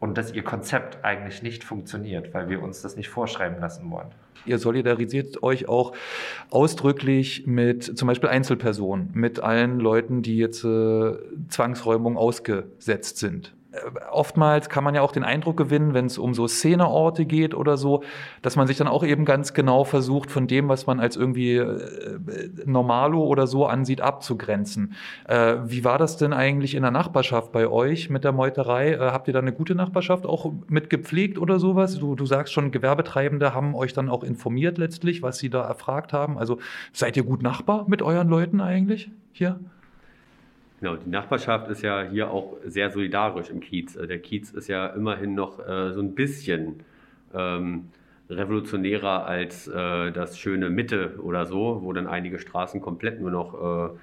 und 0.00 0.16
dass 0.16 0.32
ihr 0.32 0.42
Konzept 0.42 1.04
eigentlich 1.04 1.42
nicht 1.42 1.64
funktioniert, 1.64 2.32
weil 2.34 2.48
wir 2.48 2.62
uns 2.62 2.82
das 2.82 2.96
nicht 2.96 3.08
vorschreiben 3.08 3.60
lassen 3.60 3.90
wollen. 3.90 4.08
Ihr 4.46 4.58
solidarisiert 4.58 5.42
euch 5.42 5.68
auch 5.68 5.94
ausdrücklich 6.50 7.46
mit 7.46 7.98
zum 7.98 8.06
Beispiel 8.06 8.28
Einzelpersonen, 8.28 9.10
mit 9.12 9.40
allen 9.40 9.80
Leuten, 9.80 10.22
die 10.22 10.38
jetzt 10.38 10.64
äh, 10.64 11.12
Zwangsräumung 11.48 12.16
ausgesetzt 12.16 13.18
sind 13.18 13.52
oftmals 14.10 14.68
kann 14.68 14.84
man 14.84 14.94
ja 14.94 15.02
auch 15.02 15.12
den 15.12 15.24
Eindruck 15.24 15.56
gewinnen, 15.56 15.94
wenn 15.94 16.06
es 16.06 16.18
um 16.18 16.34
so 16.34 16.46
Szeneorte 16.46 17.24
geht 17.24 17.54
oder 17.54 17.76
so, 17.76 18.02
dass 18.42 18.56
man 18.56 18.66
sich 18.66 18.76
dann 18.76 18.88
auch 18.88 19.04
eben 19.04 19.24
ganz 19.24 19.54
genau 19.54 19.84
versucht, 19.84 20.30
von 20.30 20.46
dem, 20.46 20.68
was 20.68 20.86
man 20.86 21.00
als 21.00 21.16
irgendwie 21.16 21.56
äh, 21.56 22.18
Normalo 22.64 23.24
oder 23.24 23.46
so 23.46 23.66
ansieht, 23.66 24.00
abzugrenzen. 24.00 24.94
Äh, 25.26 25.56
wie 25.66 25.84
war 25.84 25.98
das 25.98 26.16
denn 26.16 26.32
eigentlich 26.32 26.74
in 26.74 26.82
der 26.82 26.90
Nachbarschaft 26.90 27.52
bei 27.52 27.68
euch 27.68 28.10
mit 28.10 28.24
der 28.24 28.32
Meuterei? 28.32 28.92
Äh, 28.92 28.98
habt 28.98 29.28
ihr 29.28 29.34
da 29.34 29.40
eine 29.40 29.52
gute 29.52 29.74
Nachbarschaft 29.74 30.26
auch 30.26 30.52
mitgepflegt 30.68 31.38
oder 31.38 31.58
sowas? 31.58 31.98
Du, 31.98 32.14
du 32.14 32.26
sagst 32.26 32.52
schon, 32.52 32.70
Gewerbetreibende 32.70 33.54
haben 33.54 33.74
euch 33.74 33.92
dann 33.92 34.08
auch 34.08 34.22
informiert 34.22 34.78
letztlich, 34.78 35.22
was 35.22 35.38
sie 35.38 35.50
da 35.50 35.62
erfragt 35.62 36.12
haben. 36.12 36.38
Also 36.38 36.58
seid 36.92 37.16
ihr 37.16 37.24
gut 37.24 37.42
Nachbar 37.42 37.86
mit 37.88 38.02
euren 38.02 38.28
Leuten 38.28 38.60
eigentlich 38.60 39.10
hier? 39.32 39.60
Genau, 40.80 40.94
die 40.96 41.10
Nachbarschaft 41.10 41.68
ist 41.70 41.82
ja 41.82 42.02
hier 42.02 42.30
auch 42.30 42.56
sehr 42.64 42.90
solidarisch 42.90 43.50
im 43.50 43.60
Kiez. 43.60 43.96
Äh, 43.96 44.06
der 44.06 44.20
Kiez 44.20 44.50
ist 44.50 44.68
ja 44.68 44.86
immerhin 44.88 45.34
noch 45.34 45.58
äh, 45.58 45.92
so 45.92 46.00
ein 46.00 46.14
bisschen 46.14 46.84
ähm, 47.34 47.88
revolutionärer 48.30 49.26
als 49.26 49.66
äh, 49.66 50.12
das 50.12 50.38
schöne 50.38 50.70
Mitte 50.70 51.18
oder 51.22 51.46
so, 51.46 51.80
wo 51.82 51.92
dann 51.92 52.06
einige 52.06 52.38
Straßen 52.38 52.80
komplett 52.80 53.20
nur 53.20 53.30
noch 53.30 53.90
äh, 53.90 53.98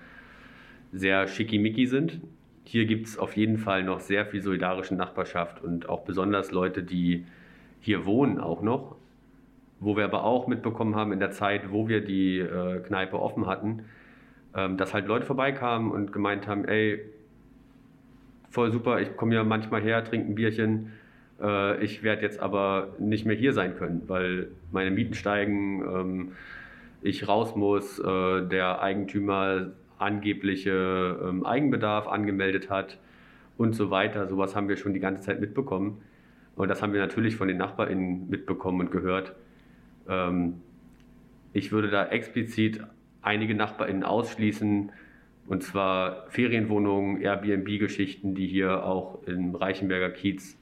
sehr 0.91 1.27
schickimicki 1.27 1.85
sind. 1.85 2.19
Hier 2.65 2.85
gibt 2.85 3.07
es 3.07 3.17
auf 3.17 3.37
jeden 3.37 3.57
Fall 3.57 3.83
noch 3.83 3.99
sehr 3.99 4.25
viel 4.25 4.41
solidarische 4.41 4.95
Nachbarschaft 4.95 5.63
und 5.63 5.87
auch 5.87 6.03
besonders 6.03 6.51
Leute, 6.51 6.83
die 6.83 7.25
hier 7.79 8.05
wohnen 8.05 8.39
auch 8.39 8.61
noch. 8.61 8.95
Wo 9.79 9.95
wir 9.95 10.05
aber 10.05 10.23
auch 10.23 10.47
mitbekommen 10.47 10.95
haben 10.95 11.13
in 11.13 11.19
der 11.19 11.31
Zeit, 11.31 11.71
wo 11.71 11.87
wir 11.87 12.03
die 12.03 12.39
äh, 12.39 12.79
Kneipe 12.79 13.19
offen 13.19 13.45
hatten, 13.45 13.83
ähm, 14.55 14.77
dass 14.77 14.93
halt 14.93 15.07
Leute 15.07 15.25
vorbeikamen 15.25 15.91
und 15.91 16.13
gemeint 16.13 16.47
haben, 16.47 16.65
ey, 16.65 17.01
voll 18.49 18.71
super, 18.71 19.01
ich 19.01 19.15
komme 19.17 19.35
ja 19.35 19.43
manchmal 19.43 19.81
her, 19.81 20.03
trinke 20.03 20.31
ein 20.31 20.35
Bierchen, 20.35 20.93
äh, 21.41 21.83
ich 21.83 22.03
werde 22.03 22.21
jetzt 22.21 22.39
aber 22.39 22.95
nicht 22.99 23.25
mehr 23.25 23.35
hier 23.35 23.53
sein 23.53 23.75
können, 23.75 24.03
weil 24.07 24.47
meine 24.71 24.91
Mieten 24.91 25.13
steigen, 25.13 25.81
ähm, 25.81 26.31
ich 27.01 27.27
raus 27.27 27.55
muss, 27.55 27.99
äh, 27.99 28.47
der 28.47 28.81
Eigentümer 28.81 29.71
angebliche 29.97 31.19
ähm, 31.23 31.45
Eigenbedarf 31.45 32.07
angemeldet 32.07 32.69
hat 32.69 32.97
und 33.57 33.73
so 33.75 33.91
weiter. 33.91 34.27
Sowas 34.27 34.55
haben 34.55 34.67
wir 34.69 34.77
schon 34.77 34.93
die 34.93 34.99
ganze 34.99 35.23
Zeit 35.23 35.39
mitbekommen. 35.39 36.01
Und 36.55 36.69
das 36.69 36.81
haben 36.81 36.93
wir 36.93 37.01
natürlich 37.01 37.35
von 37.35 37.47
den 37.47 37.57
NachbarInnen 37.57 38.29
mitbekommen 38.29 38.79
und 38.81 38.91
gehört. 38.91 39.35
Ähm, 40.07 40.61
ich 41.53 41.71
würde 41.71 41.89
da 41.89 42.07
explizit 42.07 42.81
einige 43.25 43.55
NachbarInnen 43.55 44.03
ausschließen, 44.03 44.91
und 45.47 45.63
zwar 45.63 46.25
Ferienwohnungen, 46.29 47.21
Airbnb-Geschichten, 47.21 48.33
die 48.33 48.47
hier 48.47 48.83
auch 48.83 49.23
im 49.27 49.53
Reichenberger 49.53 50.09
Kiez 50.09 50.57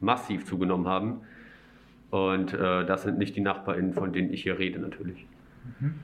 massiv 0.00 0.46
zugenommen 0.46 0.86
haben. 0.86 1.20
Und 2.10 2.54
äh, 2.54 2.86
das 2.86 3.02
sind 3.02 3.18
nicht 3.18 3.36
die 3.36 3.40
NachbarInnen, 3.40 3.92
von 3.92 4.12
denen 4.12 4.32
ich 4.32 4.42
hier 4.42 4.58
rede, 4.58 4.78
natürlich. 4.78 5.26
Mhm. 5.80 5.94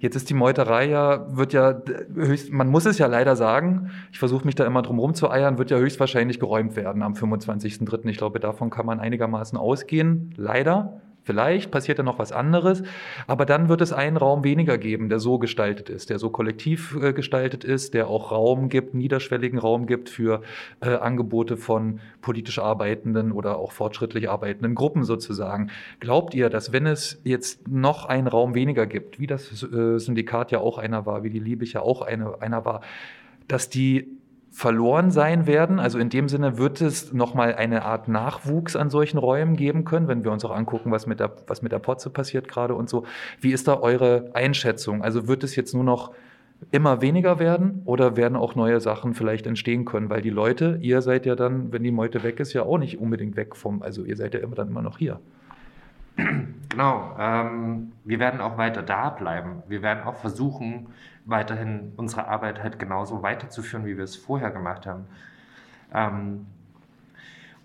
Jetzt 0.00 0.16
ist 0.16 0.28
die 0.28 0.34
Meuterei 0.34 0.88
ja, 0.88 1.36
wird 1.36 1.52
ja 1.52 1.80
höchst, 2.14 2.52
man 2.52 2.68
muss 2.68 2.84
es 2.84 2.98
ja 2.98 3.06
leider 3.06 3.36
sagen, 3.36 3.90
ich 4.12 4.18
versuche 4.18 4.44
mich 4.44 4.54
da 4.54 4.66
immer 4.66 4.82
drum 4.82 4.98
rum 4.98 5.14
zu 5.14 5.30
eiern, 5.30 5.58
wird 5.58 5.70
ja 5.70 5.78
höchstwahrscheinlich 5.78 6.40
geräumt 6.40 6.76
werden 6.76 7.02
am 7.02 7.14
25.03. 7.14 8.08
Ich 8.08 8.18
glaube, 8.18 8.40
davon 8.40 8.70
kann 8.70 8.86
man 8.86 9.00
einigermaßen 9.00 9.56
ausgehen. 9.56 10.34
Leider. 10.36 11.00
Vielleicht 11.28 11.70
passiert 11.70 11.98
da 11.98 12.02
noch 12.02 12.18
was 12.18 12.32
anderes, 12.32 12.82
aber 13.26 13.44
dann 13.44 13.68
wird 13.68 13.82
es 13.82 13.92
einen 13.92 14.16
Raum 14.16 14.44
weniger 14.44 14.78
geben, 14.78 15.10
der 15.10 15.18
so 15.18 15.38
gestaltet 15.38 15.90
ist, 15.90 16.08
der 16.08 16.18
so 16.18 16.30
kollektiv 16.30 16.96
äh, 17.02 17.12
gestaltet 17.12 17.64
ist, 17.64 17.92
der 17.92 18.08
auch 18.08 18.32
Raum 18.32 18.70
gibt, 18.70 18.94
niederschwelligen 18.94 19.58
Raum 19.58 19.84
gibt 19.84 20.08
für 20.08 20.40
äh, 20.80 20.94
Angebote 20.94 21.58
von 21.58 22.00
politisch 22.22 22.58
arbeitenden 22.58 23.30
oder 23.30 23.58
auch 23.58 23.72
fortschrittlich 23.72 24.30
arbeitenden 24.30 24.74
Gruppen 24.74 25.04
sozusagen. 25.04 25.70
Glaubt 26.00 26.32
ihr, 26.32 26.48
dass 26.48 26.72
wenn 26.72 26.86
es 26.86 27.20
jetzt 27.24 27.68
noch 27.68 28.06
einen 28.06 28.26
Raum 28.26 28.54
weniger 28.54 28.86
gibt, 28.86 29.20
wie 29.20 29.26
das 29.26 29.62
äh, 29.64 29.98
Syndikat 29.98 30.50
ja 30.50 30.60
auch 30.60 30.78
einer 30.78 31.04
war, 31.04 31.24
wie 31.24 31.30
die 31.30 31.40
Liebig 31.40 31.74
ja 31.74 31.82
auch 31.82 32.00
eine, 32.00 32.40
einer 32.40 32.64
war, 32.64 32.80
dass 33.48 33.68
die 33.68 34.17
verloren 34.50 35.10
sein 35.10 35.46
werden. 35.46 35.78
Also 35.78 35.98
in 35.98 36.08
dem 36.08 36.28
Sinne 36.28 36.58
wird 36.58 36.80
es 36.80 37.12
nochmal 37.12 37.54
eine 37.54 37.84
Art 37.84 38.08
Nachwuchs 38.08 38.76
an 38.76 38.90
solchen 38.90 39.18
Räumen 39.18 39.56
geben 39.56 39.84
können, 39.84 40.08
wenn 40.08 40.24
wir 40.24 40.32
uns 40.32 40.44
auch 40.44 40.54
angucken, 40.54 40.90
was 40.90 41.06
mit 41.06 41.20
der, 41.20 41.32
was 41.46 41.62
mit 41.62 41.72
der 41.72 41.78
Potze 41.78 42.10
passiert 42.10 42.48
gerade 42.48 42.74
und 42.74 42.88
so. 42.88 43.04
Wie 43.40 43.52
ist 43.52 43.68
da 43.68 43.78
eure 43.80 44.30
Einschätzung? 44.34 45.02
Also 45.02 45.28
wird 45.28 45.44
es 45.44 45.54
jetzt 45.56 45.74
nur 45.74 45.84
noch 45.84 46.12
immer 46.70 47.00
weniger 47.00 47.38
werden 47.38 47.82
oder 47.84 48.16
werden 48.16 48.36
auch 48.36 48.54
neue 48.54 48.80
Sachen 48.80 49.14
vielleicht 49.14 49.46
entstehen 49.46 49.84
können? 49.84 50.10
Weil 50.10 50.22
die 50.22 50.30
Leute, 50.30 50.78
ihr 50.80 51.02
seid 51.02 51.26
ja 51.26 51.36
dann, 51.36 51.72
wenn 51.72 51.82
die 51.82 51.92
Meute 51.92 52.22
weg 52.22 52.40
ist, 52.40 52.52
ja 52.52 52.62
auch 52.62 52.78
nicht 52.78 52.98
unbedingt 52.98 53.36
weg 53.36 53.54
vom, 53.54 53.82
also 53.82 54.04
ihr 54.04 54.16
seid 54.16 54.34
ja 54.34 54.40
immer 54.40 54.56
dann 54.56 54.68
immer 54.68 54.82
noch 54.82 54.98
hier. 54.98 55.20
Genau, 56.70 57.16
ähm, 57.18 57.92
wir 58.04 58.18
werden 58.18 58.40
auch 58.40 58.58
weiter 58.58 58.82
da 58.82 59.08
bleiben. 59.10 59.62
Wir 59.68 59.82
werden 59.82 60.04
auch 60.04 60.16
versuchen, 60.16 60.88
weiterhin 61.24 61.92
unsere 61.96 62.28
Arbeit 62.28 62.62
halt 62.62 62.78
genauso 62.78 63.22
weiterzuführen, 63.22 63.86
wie 63.86 63.96
wir 63.96 64.04
es 64.04 64.16
vorher 64.16 64.50
gemacht 64.50 64.86
haben. 64.86 65.06
Ähm, 65.92 66.46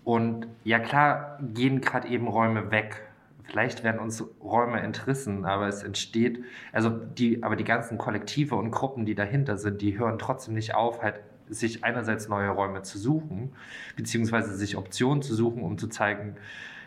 und 0.04 0.46
ja 0.64 0.78
klar 0.78 1.38
gehen 1.40 1.80
gerade 1.80 2.08
eben 2.08 2.28
Räume 2.28 2.70
weg. 2.70 3.02
Vielleicht 3.44 3.84
werden 3.84 4.00
uns 4.00 4.24
Räume 4.42 4.80
entrissen, 4.80 5.44
aber 5.44 5.68
es 5.68 5.82
entsteht, 5.82 6.42
also 6.72 6.88
die, 6.88 7.42
aber 7.42 7.56
die 7.56 7.64
ganzen 7.64 7.98
Kollektive 7.98 8.56
und 8.56 8.70
Gruppen, 8.70 9.04
die 9.04 9.14
dahinter 9.14 9.58
sind, 9.58 9.82
die 9.82 9.98
hören 9.98 10.18
trotzdem 10.18 10.54
nicht 10.54 10.74
auf, 10.74 11.02
halt 11.02 11.20
sich 11.48 11.84
einerseits 11.84 12.28
neue 12.28 12.48
Räume 12.48 12.82
zu 12.82 12.98
suchen, 12.98 13.52
beziehungsweise 13.96 14.54
sich 14.56 14.76
Optionen 14.78 15.22
zu 15.22 15.34
suchen, 15.34 15.62
um 15.62 15.76
zu 15.76 15.88
zeigen, 15.88 16.36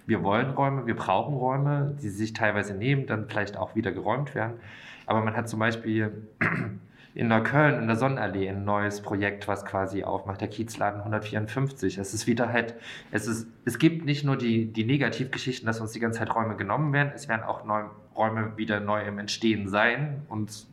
wir 0.08 0.24
wollen 0.24 0.52
Räume, 0.52 0.88
wir 0.88 0.96
brauchen 0.96 1.36
Räume, 1.36 1.96
die 2.02 2.10
sich 2.10 2.34
teilweise 2.34 2.74
nehmen, 2.74 3.06
dann 3.06 3.28
vielleicht 3.28 3.58
auch 3.58 3.76
wieder 3.76 3.92
geräumt 3.92 4.34
werden. 4.34 4.54
Aber 5.06 5.22
man 5.22 5.36
hat 5.36 5.50
zum 5.50 5.60
Beispiel 5.60 6.28
in 7.14 7.28
Neukölln 7.28 7.82
in 7.82 7.88
der 7.88 7.98
Sonnenallee 7.98 8.50
ein 8.50 8.64
neues 8.64 9.02
Projekt, 9.02 9.48
was 9.48 9.66
quasi 9.66 10.04
aufmacht, 10.04 10.40
der 10.40 10.48
Kiezladen 10.48 11.00
154. 11.02 11.98
Es 11.98 12.14
ist 12.14 12.26
wieder 12.26 12.54
halt, 12.54 12.76
es 13.12 13.28
ist, 13.28 13.48
es 13.66 13.80
gibt 13.80 14.06
nicht 14.06 14.24
nur 14.24 14.38
die, 14.38 14.72
die 14.72 14.86
Negativgeschichten, 14.86 15.68
dass 15.68 15.82
uns 15.82 15.92
die 15.92 16.00
ganze 16.00 16.20
Zeit 16.20 16.34
Räume 16.34 16.56
genommen 16.56 16.94
werden, 16.94 17.12
es 17.14 17.28
werden 17.28 17.44
auch 17.44 17.66
neu, 17.66 17.84
Räume 18.16 18.58
wieder 18.58 18.80
neu 18.80 19.04
im 19.04 19.20
Entstehen 19.20 19.68
sein 19.68 20.22
und 20.30 20.68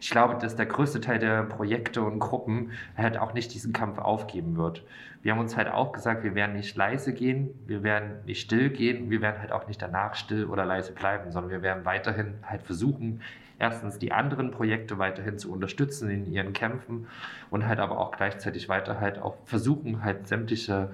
ich 0.00 0.10
glaube, 0.10 0.36
dass 0.40 0.56
der 0.56 0.66
größte 0.66 1.00
Teil 1.00 1.18
der 1.18 1.42
Projekte 1.42 2.02
und 2.02 2.18
Gruppen 2.18 2.72
halt 2.96 3.18
auch 3.18 3.34
nicht 3.34 3.54
diesen 3.54 3.72
Kampf 3.72 3.98
aufgeben 3.98 4.56
wird. 4.56 4.84
Wir 5.22 5.32
haben 5.32 5.40
uns 5.40 5.56
halt 5.56 5.68
auch 5.68 5.92
gesagt, 5.92 6.22
wir 6.22 6.34
werden 6.34 6.54
nicht 6.54 6.76
leise 6.76 7.14
gehen, 7.14 7.50
wir 7.66 7.82
werden 7.82 8.24
nicht 8.26 8.40
still 8.40 8.70
gehen, 8.70 9.10
wir 9.10 9.22
werden 9.22 9.40
halt 9.40 9.52
auch 9.52 9.66
nicht 9.66 9.80
danach 9.80 10.14
still 10.14 10.44
oder 10.44 10.64
leise 10.64 10.92
bleiben, 10.92 11.30
sondern 11.30 11.50
wir 11.50 11.62
werden 11.62 11.84
weiterhin 11.84 12.34
halt 12.42 12.62
versuchen, 12.62 13.22
erstens 13.58 13.98
die 13.98 14.12
anderen 14.12 14.50
Projekte 14.50 14.98
weiterhin 14.98 15.38
zu 15.38 15.52
unterstützen 15.52 16.10
in 16.10 16.30
ihren 16.30 16.52
Kämpfen 16.52 17.06
und 17.50 17.66
halt 17.66 17.78
aber 17.78 17.98
auch 17.98 18.12
gleichzeitig 18.12 18.68
weiter 18.68 19.00
halt 19.00 19.18
auch 19.18 19.36
versuchen, 19.44 20.04
halt 20.04 20.28
sämtliche 20.28 20.90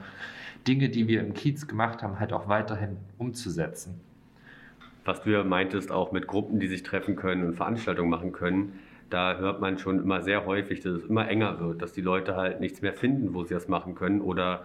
Dinge, 0.68 0.90
die 0.90 1.08
wir 1.08 1.20
im 1.20 1.34
Kiez 1.34 1.66
gemacht 1.66 2.02
haben, 2.02 2.20
halt 2.20 2.32
auch 2.32 2.48
weiterhin 2.48 2.98
umzusetzen. 3.18 4.00
Was 5.04 5.22
du 5.22 5.30
ja 5.30 5.44
meintest, 5.44 5.90
auch 5.90 6.12
mit 6.12 6.26
Gruppen, 6.26 6.60
die 6.60 6.68
sich 6.68 6.82
treffen 6.82 7.16
können 7.16 7.44
und 7.44 7.54
Veranstaltungen 7.54 8.10
machen 8.10 8.32
können, 8.32 8.78
da 9.08 9.36
hört 9.38 9.60
man 9.60 9.78
schon 9.78 10.00
immer 10.00 10.22
sehr 10.22 10.46
häufig, 10.46 10.80
dass 10.80 10.92
es 10.92 11.04
immer 11.04 11.28
enger 11.28 11.58
wird, 11.58 11.82
dass 11.82 11.92
die 11.92 12.00
Leute 12.00 12.36
halt 12.36 12.60
nichts 12.60 12.80
mehr 12.80 12.92
finden, 12.92 13.34
wo 13.34 13.42
sie 13.42 13.54
das 13.54 13.66
machen 13.66 13.94
können 13.94 14.20
oder 14.20 14.64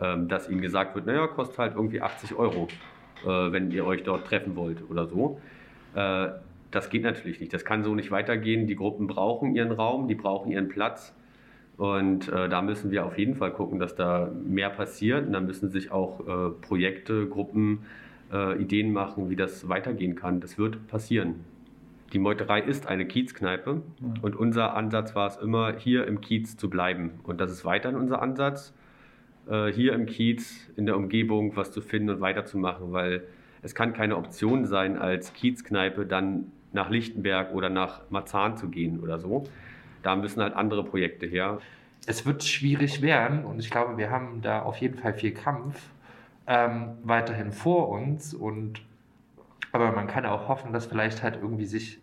ähm, 0.00 0.28
dass 0.28 0.48
ihnen 0.48 0.62
gesagt 0.62 0.94
wird, 0.94 1.06
naja, 1.06 1.26
kostet 1.26 1.58
halt 1.58 1.74
irgendwie 1.76 2.00
80 2.00 2.34
Euro, 2.34 2.68
äh, 3.24 3.52
wenn 3.52 3.70
ihr 3.70 3.86
euch 3.86 4.02
dort 4.02 4.26
treffen 4.26 4.56
wollt 4.56 4.78
oder 4.90 5.06
so. 5.06 5.40
Äh, 5.94 6.28
das 6.70 6.90
geht 6.90 7.04
natürlich 7.04 7.40
nicht. 7.40 7.52
Das 7.52 7.64
kann 7.64 7.84
so 7.84 7.94
nicht 7.94 8.10
weitergehen. 8.10 8.66
Die 8.66 8.74
Gruppen 8.74 9.06
brauchen 9.06 9.54
ihren 9.54 9.70
Raum, 9.70 10.08
die 10.08 10.16
brauchen 10.16 10.50
ihren 10.50 10.68
Platz. 10.68 11.14
Und 11.76 12.28
äh, 12.28 12.48
da 12.48 12.62
müssen 12.62 12.90
wir 12.90 13.04
auf 13.04 13.18
jeden 13.18 13.36
Fall 13.36 13.52
gucken, 13.52 13.78
dass 13.78 13.94
da 13.94 14.30
mehr 14.44 14.70
passiert. 14.70 15.26
Und 15.26 15.32
da 15.32 15.40
müssen 15.40 15.70
sich 15.70 15.92
auch 15.92 16.20
äh, 16.20 16.50
Projekte, 16.50 17.26
Gruppen, 17.26 17.86
äh, 18.34 18.60
Ideen 18.60 18.92
machen, 18.92 19.30
wie 19.30 19.36
das 19.36 19.68
weitergehen 19.68 20.16
kann. 20.16 20.40
Das 20.40 20.58
wird 20.58 20.86
passieren. 20.88 21.44
Die 22.12 22.18
Meuterei 22.18 22.60
ist 22.60 22.86
eine 22.86 23.06
Kiezkneipe 23.06 23.82
ja. 24.00 24.14
und 24.22 24.36
unser 24.36 24.74
Ansatz 24.74 25.14
war 25.14 25.26
es 25.28 25.36
immer, 25.36 25.76
hier 25.76 26.06
im 26.06 26.20
Kiez 26.20 26.56
zu 26.56 26.68
bleiben. 26.68 27.12
Und 27.22 27.40
das 27.40 27.50
ist 27.50 27.64
weiterhin 27.64 27.98
unser 27.98 28.20
Ansatz, 28.20 28.74
äh, 29.48 29.72
hier 29.72 29.94
im 29.94 30.06
Kiez, 30.06 30.68
in 30.76 30.86
der 30.86 30.96
Umgebung 30.96 31.56
was 31.56 31.72
zu 31.72 31.80
finden 31.80 32.10
und 32.10 32.20
weiterzumachen, 32.20 32.92
weil 32.92 33.24
es 33.62 33.74
kann 33.74 33.94
keine 33.94 34.16
Option 34.16 34.66
sein, 34.66 34.98
als 34.98 35.32
Kiezkneipe 35.32 36.04
dann 36.04 36.52
nach 36.72 36.90
Lichtenberg 36.90 37.54
oder 37.54 37.70
nach 37.70 38.02
Marzahn 38.10 38.56
zu 38.56 38.68
gehen 38.68 39.00
oder 39.00 39.18
so. 39.18 39.44
Da 40.02 40.16
müssen 40.16 40.42
halt 40.42 40.54
andere 40.54 40.84
Projekte 40.84 41.26
her. 41.26 41.58
Es 42.06 42.26
wird 42.26 42.44
schwierig 42.44 43.00
werden 43.00 43.44
und 43.44 43.58
ich 43.60 43.70
glaube, 43.70 43.96
wir 43.96 44.10
haben 44.10 44.42
da 44.42 44.60
auf 44.60 44.76
jeden 44.76 44.98
Fall 44.98 45.14
viel 45.14 45.32
Kampf 45.32 45.80
ähm, 46.46 46.98
weiterhin 47.02 47.52
vor 47.52 47.88
uns 47.88 48.34
und 48.34 48.82
aber 49.72 49.90
man 49.90 50.06
kann 50.06 50.24
auch 50.24 50.46
hoffen, 50.48 50.72
dass 50.72 50.86
vielleicht 50.86 51.22
halt 51.22 51.36
irgendwie 51.36 51.66
sich 51.66 52.00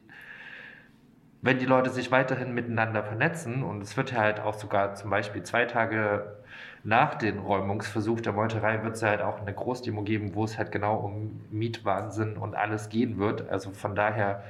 wenn 1.42 1.58
die 1.58 1.66
Leute 1.66 1.90
sich 1.90 2.12
weiterhin 2.12 2.54
miteinander 2.54 3.04
vernetzen, 3.04 3.64
und 3.64 3.82
es 3.82 3.98
wird 3.98 4.12
ja 4.12 4.20
halt 4.20 4.40
auch 4.40 4.54
sogar 4.54 4.94
zum 4.96 5.10
Beispiel 5.10 5.42
zwei 5.44 5.66
Tage 5.66 6.36
nach 6.84 7.16
dem 7.16 7.40
Räumungsversuch 7.40 8.22
der 8.22 8.34
Meuterei 8.34 8.84
wird 8.84 8.96
es 8.96 9.02
ja 9.02 9.10
halt 9.10 9.22
auch 9.22 9.40
eine 9.40 9.54
Großdemo 9.54 10.04
geben, 10.04 10.36
wo 10.36 10.44
es 10.44 10.58
halt 10.58 10.72
genau 10.72 10.98
um 10.98 11.42
Mietwahnsinn 11.52 12.38
und 12.38 12.56
alles 12.56 12.90
gehen 12.90 13.18
wird. 13.18 13.50
Also 13.50 13.72
von 13.72 13.96
daher, 13.96 14.44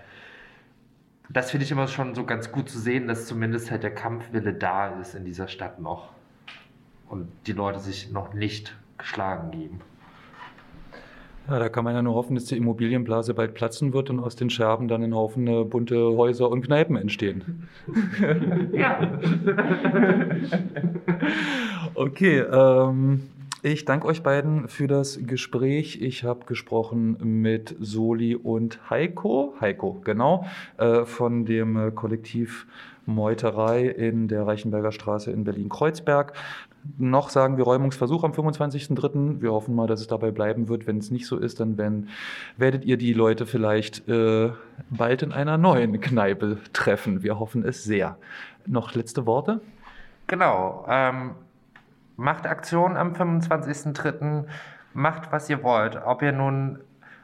das 1.29 1.51
finde 1.51 1.65
ich 1.65 1.71
immer 1.71 1.88
schon 1.88 2.15
so 2.15 2.25
ganz 2.25 2.51
gut 2.51 2.69
zu 2.69 2.79
sehen, 2.79 3.07
dass 3.07 3.25
zumindest 3.25 3.71
halt 3.71 3.83
der 3.83 3.93
Kampfwille 3.93 4.53
da 4.53 5.00
ist 5.00 5.13
in 5.15 5.25
dieser 5.25 5.48
Stadt 5.48 5.79
noch. 5.79 6.10
Und 7.10 7.29
die 7.48 7.53
Leute 7.53 7.79
sich 7.79 8.12
noch 8.12 8.33
nicht 8.33 8.77
geschlagen 9.01 9.51
geben. 9.51 9.81
Ja, 11.50 11.60
da 11.60 11.70
kann 11.70 11.84
man 11.84 11.96
ja 11.96 12.01
nur 12.01 12.13
hoffen, 12.13 12.36
dass 12.36 12.46
die 12.46 12.55
Immobilienblase 12.55 13.34
bald 13.34 13.55
platzen 13.55 13.93
wird 13.93 14.10
und 14.10 14.20
aus 14.20 14.36
den 14.36 14.50
Scherben 14.50 14.88
dann 14.88 15.03
ein 15.03 15.15
Haufen 15.15 15.48
äh, 15.48 15.63
bunte 15.63 15.98
Häuser 16.15 16.50
und 16.50 16.62
Kneipen 16.62 16.96
entstehen. 16.96 17.67
ja. 18.72 19.20
okay, 21.96 22.39
ähm, 22.39 23.24
ich 23.63 23.86
danke 23.86 24.08
euch 24.08 24.24
beiden 24.24 24.67
für 24.67 24.88
das 24.88 25.20
Gespräch. 25.22 26.00
Ich 26.01 26.24
habe 26.24 26.46
gesprochen 26.46 27.17
mit 27.41 27.75
Soli 27.79 28.36
und 28.36 28.89
Heiko, 28.89 29.55
Heiko, 29.60 30.00
genau, 30.03 30.46
äh, 30.77 31.05
von 31.05 31.46
dem 31.46 31.75
äh, 31.75 31.91
Kollektiv 31.91 32.67
Meuterei 33.05 33.88
in 33.88 34.27
der 34.27 34.46
Reichenberger 34.46 34.91
Straße 34.91 35.31
in 35.31 35.43
Berlin-Kreuzberg. 35.43 36.34
Noch 36.98 37.30
sagen 37.30 37.58
wir 37.58 37.64
Räumungsversuch 37.64 38.24
am 38.24 38.32
25.03. 38.32 39.42
Wir 39.42 39.52
hoffen 39.52 39.76
mal, 39.76 39.88
dass 39.88 40.02
es 40.02 40.08
dabei 40.08 40.32
bleiben 40.32 40.68
wird. 40.68 40.88
Wenn 40.88 40.98
es 40.98 41.12
nicht 41.12 41.28
so 41.28 41.38
ist, 41.38 41.60
dann 41.60 41.78
wenn, 41.78 42.10
werdet 42.58 42.86
ihr 42.86 42.98
die 42.98 43.14
Leute 43.14 43.46
vielleicht 43.46 44.08
äh, 44.08 44.52
bald 44.90 45.22
in 45.22 45.32
einer 45.32 45.58
neuen 45.58 46.02
Kneipe 46.02 46.58
treffen. 46.74 47.22
Wir 47.22 47.40
hoffen 47.40 47.64
es 47.64 47.84
sehr. 47.84 48.18
Noch 48.66 48.96
letzte 48.96 49.26
Worte? 49.28 49.62
Genau. 50.26 50.86
Ähm, 50.90 51.32
macht 52.16 52.48
Aktion 52.48 52.98
am 52.98 53.14
25.03. 53.14 54.46
Macht, 54.94 55.32
was 55.32 55.50
ihr 55.50 55.62
wollt. 55.64 55.98
Ob 56.04 56.22
ihr 56.24 56.32
nun 56.32 56.80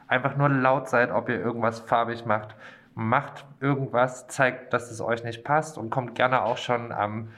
einfach 0.08 0.38
nur 0.38 0.50
laut 0.50 0.88
seid, 0.88 1.12
ob 1.12 1.30
ihr 1.30 1.40
irgendwas 1.40 1.80
farbig 1.80 2.26
macht. 2.26 2.56
Macht 2.94 3.46
irgendwas, 3.60 4.28
zeigt, 4.28 4.74
dass 4.74 4.92
es 4.92 5.02
euch 5.02 5.24
nicht 5.24 5.44
passt 5.44 5.78
und 5.78 5.90
kommt 5.90 6.16
gerne 6.16 6.44
auch 6.44 6.58
schon 6.58 6.92
am 6.92 7.30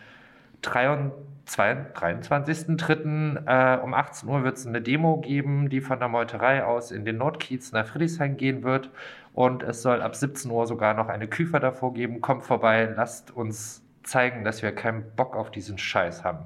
23.03. 0.64 3.46
Äh, 3.46 3.80
um 3.82 3.94
18 3.94 4.30
Uhr 4.30 4.44
wird 4.44 4.58
es 4.58 4.68
eine 4.68 4.82
Demo 4.82 5.18
geben, 5.18 5.70
die 5.70 5.82
von 5.82 6.00
der 6.00 6.08
Meuterei 6.08 6.64
aus 6.64 6.92
in 6.92 7.06
den 7.06 7.18
Nordkiez 7.18 7.72
nach 7.72 7.88
Friedrichshain 7.88 8.38
gehen 8.38 8.64
wird. 8.64 8.90
Und 9.34 9.64
es 9.64 9.82
soll 9.82 10.02
ab 10.02 10.16
17 10.16 10.52
Uhr 10.52 10.68
sogar 10.68 10.94
noch 10.94 11.08
eine 11.08 11.28
Küfer 11.28 11.60
davor 11.60 11.94
geben. 11.94 12.22
Kommt 12.22 12.44
vorbei, 12.44 12.94
lasst 12.96 13.32
uns 13.32 13.84
zeigen, 14.04 14.44
dass 14.44 14.62
wir 14.62 14.72
keinen 14.72 15.04
Bock 15.16 15.36
auf 15.36 15.52
diesen 15.52 15.78
Scheiß 15.78 16.24
haben. 16.24 16.46